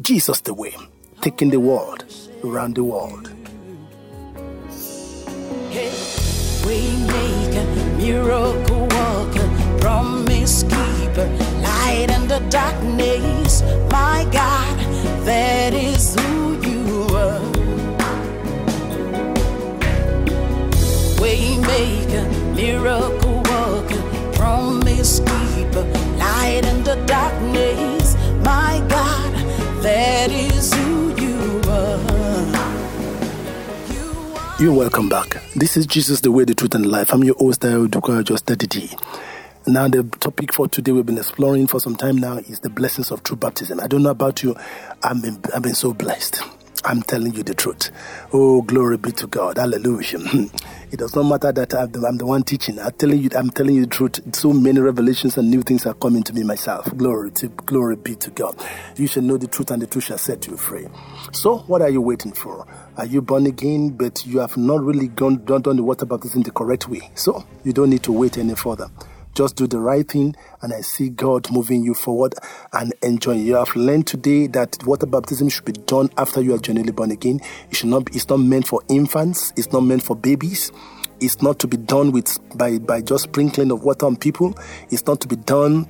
[0.01, 0.75] Jesus the way,
[1.21, 2.05] taking the world
[2.45, 3.33] around the world.
[6.67, 11.29] We make a miracle walker, promise keeper,
[12.31, 13.61] the darkness.
[13.91, 14.79] My God,
[15.27, 17.41] that is who you are.
[21.19, 24.03] Waymaker, miracle worker,
[24.35, 25.83] promise keeper,
[26.19, 28.15] light in the darkness.
[28.45, 29.35] My God,
[29.83, 31.99] that is who you are.
[34.61, 35.43] You're welcome back.
[35.57, 37.13] This is Jesus, the way, the truth, and life.
[37.13, 38.89] I'm your host, Duka Just D.
[39.67, 43.11] Now, the topic for today we've been exploring for some time now is the blessings
[43.11, 43.79] of true baptism.
[43.79, 44.57] I don't know about you,
[45.03, 46.43] I've been, I've been so blessed.
[46.83, 47.91] I'm telling you the truth.
[48.33, 49.59] Oh, glory be to God.
[49.59, 50.19] Hallelujah.
[50.93, 52.81] It does not matter that I'm the, I'm the, one teaching.
[52.81, 54.35] I'm telling you, I'm telling you the truth.
[54.35, 56.93] So many revelations and new things are coming to me myself.
[56.97, 58.57] Glory to glory be to God.
[58.97, 60.89] You shall know the truth, and the truth shall set you free.
[61.33, 62.67] So, what are you waiting for?
[62.97, 66.43] Are you born again, but you have not really gone done, done the water baptism
[66.43, 67.09] the correct way?
[67.15, 68.91] So, you don't need to wait any further.
[69.35, 72.35] Just do the right thing, and I see God moving you forward
[72.73, 73.47] and enjoying.
[73.47, 77.11] You have learned today that water baptism should be done after you are genuinely born
[77.11, 77.41] again.
[77.71, 78.15] It should not.
[78.15, 79.53] It's not meant for infants.
[79.57, 80.73] It's not meant for babies.
[81.21, 84.59] It's not to be done with by by just sprinkling of water on people.
[84.91, 85.89] It's not to be done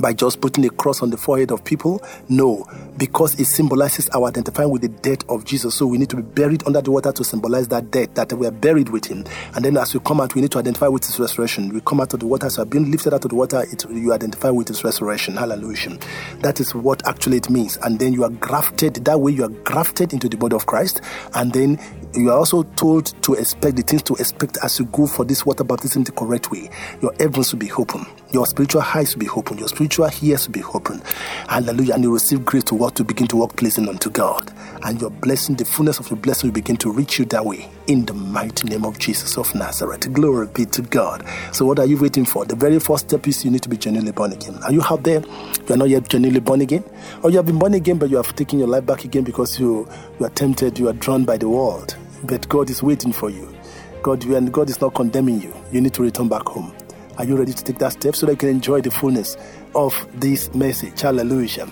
[0.00, 2.02] by just putting a cross on the forehead of people.
[2.28, 2.64] No,
[2.96, 5.74] because it symbolizes our identifying with the death of Jesus.
[5.74, 8.46] So we need to be buried under the water to symbolize that death, that we
[8.46, 9.24] are buried with Him.
[9.54, 11.70] And then as we come out, we need to identify with His resurrection.
[11.70, 14.12] We come out of the water, so being lifted out of the water, it, you
[14.12, 15.36] identify with His resurrection.
[15.36, 15.98] Hallelujah.
[16.40, 17.76] That is what actually it means.
[17.78, 21.00] And then you are grafted, that way you are grafted into the body of Christ.
[21.34, 21.78] And then
[22.14, 25.44] you are also told to expect the things to expect as you go for this
[25.44, 26.70] water baptism the correct way.
[27.02, 28.06] Your heavens will be open.
[28.30, 29.58] Your spiritual eyes will be open.
[29.58, 31.00] Your spiritual ears will be open.
[31.48, 31.94] Hallelujah.
[31.94, 34.52] And you receive grace to walk to begin to walk pleasing unto God.
[34.82, 37.68] And your blessing, the fullness of your blessing will begin to reach you that way.
[37.86, 40.12] In the mighty name of Jesus of Nazareth.
[40.12, 41.24] Glory be to God.
[41.52, 42.44] So what are you waiting for?
[42.44, 44.58] The very first step is you need to be genuinely born again.
[44.62, 45.20] Are you out there?
[45.20, 46.84] You are not yet genuinely born again?
[47.22, 49.58] Or you have been born again, but you have taken your life back again because
[49.58, 49.88] you,
[50.18, 51.96] you are tempted, you are drawn by the world.
[52.24, 53.54] But God is waiting for you.
[54.02, 55.54] God, and God is not condemning you.
[55.72, 56.74] You need to return back home.
[57.18, 59.36] Are you ready to take that step so that you can enjoy the fullness
[59.74, 61.00] of this message?
[61.00, 61.68] Hallelujah.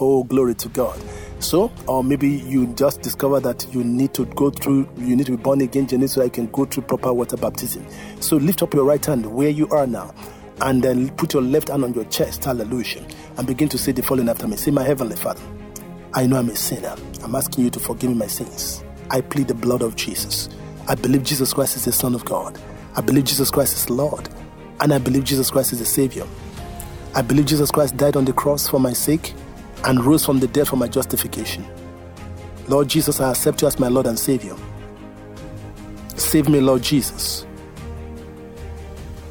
[0.00, 0.98] Oh, glory to God.
[1.44, 5.36] So, or maybe you just discover that you need to go through, you need to
[5.36, 7.86] be born again, Jenny, so I can go through proper water baptism.
[8.20, 10.14] So, lift up your right hand where you are now
[10.62, 14.02] and then put your left hand on your chest, hallelujah, and begin to say the
[14.02, 14.56] following after me.
[14.56, 15.42] Say, My Heavenly Father,
[16.14, 16.96] I know I'm a sinner.
[17.22, 18.82] I'm asking you to forgive me my sins.
[19.10, 20.48] I plead the blood of Jesus.
[20.88, 22.58] I believe Jesus Christ is the Son of God.
[22.96, 24.28] I believe Jesus Christ is Lord.
[24.80, 26.26] and I believe Jesus Christ is the Savior.
[27.14, 29.34] I believe Jesus Christ died on the cross for my sake
[29.84, 31.66] and rose from the dead for my justification.
[32.68, 34.56] Lord Jesus, I accept you as my Lord and Savior.
[36.16, 37.46] Save me, Lord Jesus.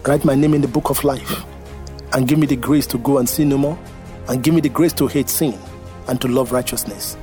[0.06, 1.44] Write my name in the book of life
[2.14, 3.80] and give me the grace to go and sin no more
[4.28, 5.58] and give me the grace to hate sin
[6.08, 7.18] and to love righteousness.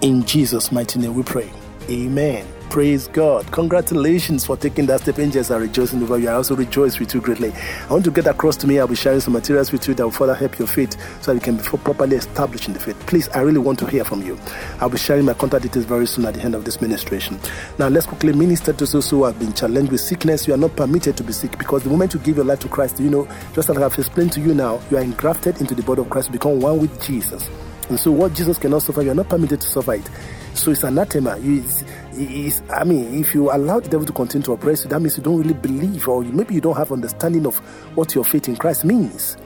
[0.00, 1.50] In Jesus' mighty name we pray.
[1.88, 2.46] Amen.
[2.70, 3.50] Praise God.
[3.50, 5.18] Congratulations for taking that step.
[5.18, 6.28] Angels are rejoicing over you.
[6.28, 7.50] I also rejoice with you greatly.
[7.52, 8.78] I want to get across to me.
[8.78, 11.36] I'll be sharing some materials with you that will further help your faith so that
[11.36, 12.98] you can be properly established in the faith.
[13.06, 14.38] Please, I really want to hear from you.
[14.80, 17.40] I'll be sharing my contact details very soon at the end of this ministration.
[17.78, 20.46] Now, let's quickly minister to those who have been challenged with sickness.
[20.46, 22.68] You are not permitted to be sick because the moment you give your life to
[22.68, 25.82] Christ, you know, just like I've explained to you now, you are engrafted into the
[25.82, 27.48] body of Christ become one with Jesus.
[27.88, 30.10] And so, what Jesus cannot suffer, you are not permitted to suffer it.
[30.54, 31.38] So, it's anathema.
[31.38, 31.64] You,
[32.12, 35.16] is I mean, if you allow the devil to continue to oppress you, that means
[35.16, 37.58] you don't really believe, or maybe you don't have understanding of
[37.96, 39.36] what your faith in Christ means.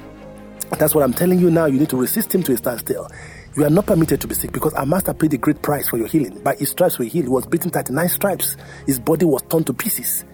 [0.79, 1.67] That's what I'm telling you now.
[1.67, 3.09] You need to resist him to a standstill.
[3.55, 5.99] You are not permitted to be sick because our master paid a great price for
[5.99, 6.43] your healing.
[6.43, 7.27] By his stripes were healed.
[7.27, 8.57] He was beaten 39 stripes.
[8.87, 10.25] His body was torn to pieces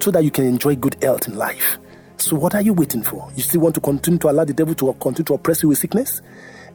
[0.00, 1.78] so that you can enjoy good health in life.
[2.16, 3.28] So what are you waiting for?
[3.34, 5.78] You still want to continue to allow the devil to continue to oppress you with
[5.78, 6.22] sickness?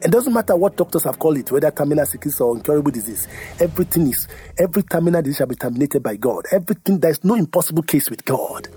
[0.00, 3.26] It doesn't matter what doctors have called it, whether terminal sickness or incurable disease.
[3.58, 6.44] Everything is, every terminal disease shall be terminated by God.
[6.52, 8.68] Everything, there's no impossible case with God.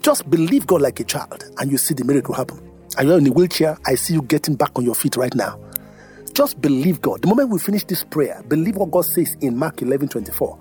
[0.00, 2.60] Just believe God like a child and you see the miracle happen.
[2.96, 3.76] Are you in a wheelchair?
[3.86, 5.58] I see you getting back on your feet right now.
[6.32, 7.22] Just believe God.
[7.22, 10.58] The moment we finish this prayer, believe what God says in Mark 11 24.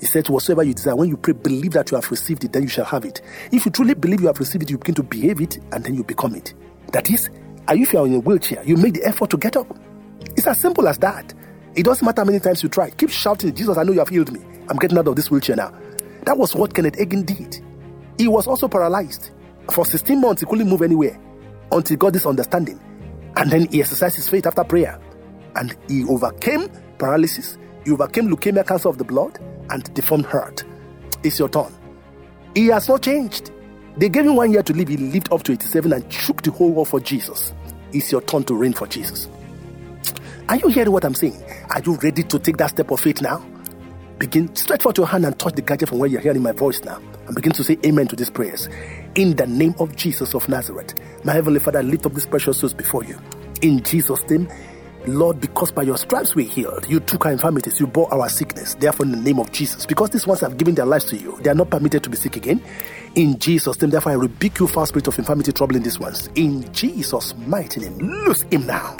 [0.00, 2.62] He said, Whatsoever you desire, when you pray, believe that you have received it, then
[2.62, 3.20] you shall have it.
[3.50, 5.94] If you truly believe you have received it, you begin to behave it, and then
[5.94, 6.54] you become it.
[6.92, 7.30] That is,
[7.76, 9.66] if you are in a wheelchair, you make the effort to get up.
[10.36, 11.34] It's as simple as that.
[11.74, 12.90] It doesn't matter how many times you try.
[12.90, 14.40] Keep shouting, Jesus, I know you have healed me.
[14.68, 15.72] I'm getting out of this wheelchair now.
[16.24, 17.62] That was what Kenneth Hagin did.
[18.18, 19.30] He was also paralyzed.
[19.70, 21.18] For 16 months, he couldn't move anywhere
[21.70, 22.80] until he got this understanding.
[23.36, 24.98] And then he exercised his faith after prayer.
[25.56, 29.38] And he overcame paralysis, he overcame leukemia, cancer of the blood,
[29.70, 30.64] and deformed heart.
[31.22, 31.74] It's your turn.
[32.54, 33.52] He has not changed.
[33.96, 34.88] They gave him one year to live.
[34.88, 37.52] He lived up to 87 and shook the whole world for Jesus.
[37.92, 39.28] It's your turn to reign for Jesus.
[40.48, 41.42] Are you hearing what I'm saying?
[41.70, 43.44] Are you ready to take that step of faith now?
[44.18, 46.82] Begin, stretch forth your hand and touch the gadget from where you're hearing my voice
[46.82, 47.00] now.
[47.26, 48.68] And begin to say amen to these prayers.
[49.14, 52.74] In the name of Jesus of Nazareth, my Heavenly Father, lift up these precious souls
[52.74, 53.18] before you.
[53.62, 54.48] In Jesus' name,
[55.06, 58.74] Lord, because by your stripes we healed, you took our infirmities, you bore our sickness.
[58.74, 61.38] Therefore, in the name of Jesus, because these ones have given their lives to you,
[61.42, 62.62] they are not permitted to be sick again.
[63.18, 66.30] In Jesus' name, therefore, I rebuke you, foul spirit of infirmity, troubling these ones.
[66.36, 68.96] In Jesus' mighty name, loose him now.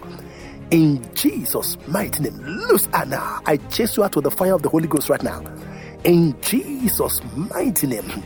[0.72, 3.40] In Jesus' mighty name, loose Anna.
[3.46, 5.40] I chase you out with the fire of the Holy Ghost right now.
[6.02, 8.24] In Jesus' mighty name,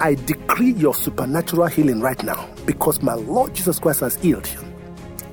[0.00, 4.60] I decree your supernatural healing right now because my Lord Jesus Christ has healed you.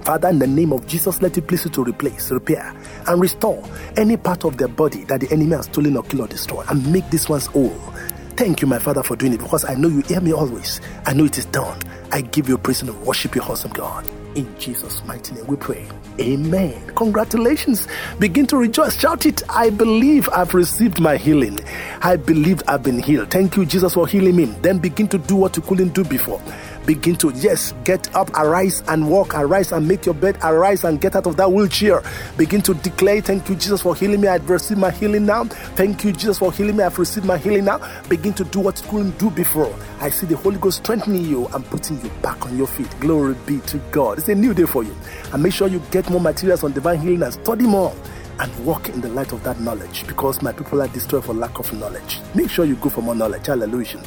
[0.03, 2.73] Father, in the name of Jesus, let it please you to replace, repair,
[3.07, 3.61] and restore
[3.97, 6.89] any part of their body that the enemy has stolen or killed or destroyed, and
[6.89, 7.92] make these ones whole.
[8.35, 10.81] Thank you, my Father, for doing it because I know you hear me always.
[11.05, 11.79] I know it is done.
[12.11, 14.09] I give you praise and worship your awesome God.
[14.35, 15.87] In Jesus' mighty name we pray.
[16.19, 16.87] Amen.
[16.95, 17.87] Congratulations.
[18.17, 18.99] Begin to rejoice.
[18.99, 19.43] Shout it.
[19.49, 21.59] I believe I've received my healing.
[22.01, 23.29] I believe I've been healed.
[23.29, 24.45] Thank you, Jesus, for healing me.
[24.45, 26.41] Then begin to do what you couldn't do before
[26.85, 30.99] begin to, yes, get up, arise and walk, arise and make your bed, arise and
[30.99, 32.01] get out of that wheelchair.
[32.37, 34.27] Begin to declare, Thank you, Jesus, for healing me.
[34.27, 35.45] I've received my healing now.
[35.75, 36.83] Thank you, Jesus, for healing me.
[36.83, 37.79] I've received my healing now.
[38.09, 39.73] Begin to do what you couldn't do before.
[39.99, 42.89] I see the Holy Ghost strengthening you and putting you back on your feet.
[42.99, 44.17] Glory be to God.
[44.19, 44.95] It's a new day for you.
[45.31, 47.95] And make sure you get more materials on divine healing and study more
[48.39, 51.59] and walk in the light of that knowledge because my people are destroyed for lack
[51.59, 52.19] of knowledge.
[52.33, 53.47] Make sure you go for more knowledge.
[53.47, 54.01] Hallelujah.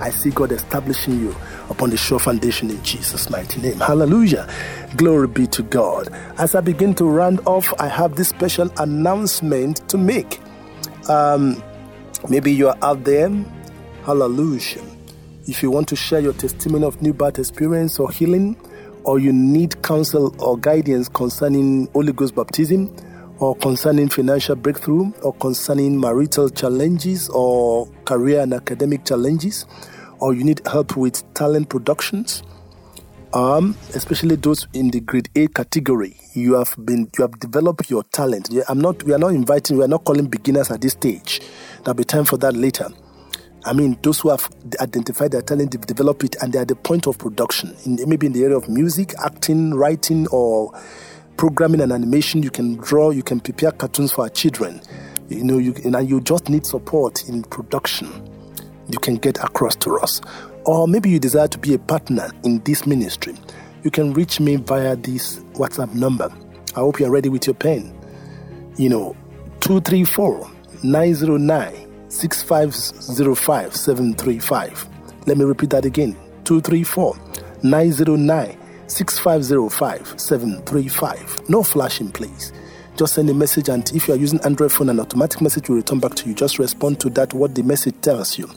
[0.00, 1.34] I see God establishing you
[1.68, 3.78] upon the sure foundation in Jesus' mighty name.
[3.78, 4.48] Hallelujah.
[4.96, 6.08] Glory be to God.
[6.38, 10.40] As I begin to round off, I have this special announcement to make.
[11.08, 11.62] Um,
[12.28, 13.28] maybe you are out there.
[14.04, 14.82] Hallelujah.
[15.46, 18.56] If you want to share your testimony of new birth experience or healing,
[19.04, 22.94] or you need counsel or guidance concerning Holy Ghost baptism,
[23.40, 29.66] or concerning financial breakthrough, or concerning marital challenges, or career and academic challenges,
[30.20, 32.42] or you need help with talent productions,
[33.32, 38.02] um, especially those in the grade A category, you have been you have developed your
[38.04, 38.50] talent.
[38.68, 41.40] I'm not we are not inviting we are not calling beginners at this stage.
[41.84, 42.88] There'll be time for that later.
[43.64, 44.48] I mean, those who have
[44.80, 47.76] identified their talent, they've developed it, and they're at the point of production.
[47.84, 50.72] In, maybe in the area of music, acting, writing, or
[51.40, 52.42] programming and animation.
[52.42, 54.82] You can draw, you can prepare cartoons for our children.
[55.30, 58.08] You know, you and you just need support in production.
[58.90, 60.20] You can get across to us
[60.66, 63.34] or maybe you desire to be a partner in this ministry,
[63.82, 66.30] you can reach me via this WhatsApp number.
[66.76, 67.96] I hope you're ready with your pen.
[68.76, 69.16] You know,
[69.60, 70.50] 234
[70.82, 74.88] 909 6505 735.
[75.26, 76.12] Let me repeat that again
[76.44, 77.16] 234
[77.62, 78.59] 909
[78.90, 81.48] 6505 735.
[81.48, 82.52] No flashing, please.
[82.96, 85.76] Just send a message, and if you are using Android phone, an automatic message will
[85.76, 86.34] return back to you.
[86.34, 88.50] Just respond to that, what the message tells you.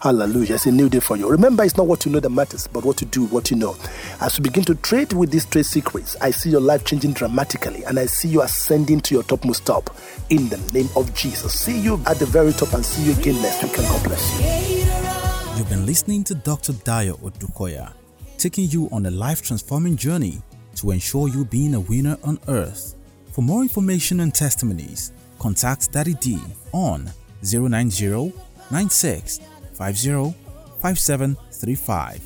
[0.00, 0.54] Hallelujah.
[0.54, 1.28] It's a new day for you.
[1.28, 3.76] Remember, it's not what you know that matters, but what you do, what you know.
[4.20, 7.82] As you begin to trade with these trade secrets, I see your life changing dramatically
[7.84, 9.90] and I see you ascending to your topmost top
[10.30, 11.58] in the name of Jesus.
[11.58, 13.76] See you at the very top and see you again next week.
[13.78, 15.58] And God bless you.
[15.58, 16.74] You've been listening to Dr.
[16.74, 17.92] Dayo Odukoya,
[18.38, 20.40] taking you on a life transforming journey
[20.76, 22.94] to ensure you being a winner on earth.
[23.32, 26.38] For more information and testimonies, contact Daddy D
[26.72, 27.10] on
[27.42, 28.32] 090
[28.70, 29.40] 96
[29.72, 30.34] 50
[30.80, 32.24] 5735.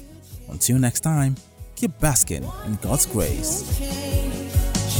[0.50, 1.36] Until next time,
[1.76, 3.78] keep basking in God's grace.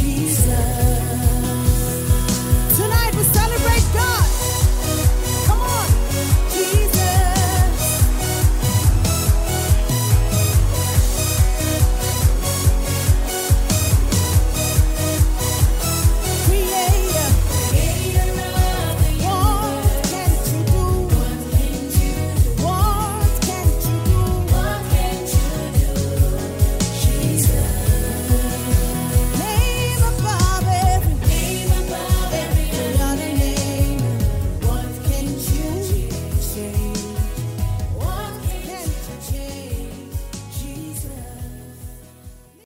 [0.00, 1.01] Jesus.